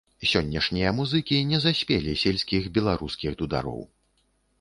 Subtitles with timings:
[0.29, 3.85] Сённяшнія музыкі не заспелі сельскіх беларускіх дудароў.